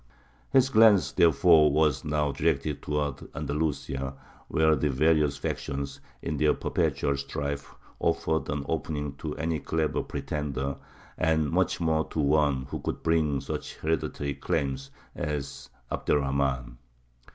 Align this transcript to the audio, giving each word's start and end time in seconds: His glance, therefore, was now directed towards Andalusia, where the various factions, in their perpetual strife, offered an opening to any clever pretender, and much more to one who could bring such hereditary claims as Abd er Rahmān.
His 0.49 0.69
glance, 0.71 1.11
therefore, 1.11 1.71
was 1.71 2.03
now 2.03 2.31
directed 2.31 2.81
towards 2.81 3.23
Andalusia, 3.35 4.15
where 4.47 4.75
the 4.75 4.89
various 4.89 5.37
factions, 5.37 5.99
in 6.23 6.37
their 6.37 6.55
perpetual 6.55 7.15
strife, 7.17 7.75
offered 7.99 8.49
an 8.49 8.65
opening 8.67 9.13
to 9.17 9.35
any 9.35 9.59
clever 9.59 10.01
pretender, 10.01 10.77
and 11.19 11.51
much 11.51 11.79
more 11.79 12.03
to 12.05 12.19
one 12.19 12.65
who 12.71 12.79
could 12.79 13.03
bring 13.03 13.41
such 13.41 13.75
hereditary 13.77 14.33
claims 14.33 14.89
as 15.15 15.69
Abd 15.91 16.09
er 16.09 16.21
Rahmān. 16.21 16.77